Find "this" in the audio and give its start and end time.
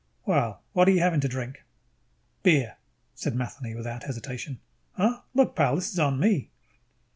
5.75-5.93